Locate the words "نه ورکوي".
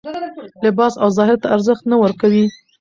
1.91-2.45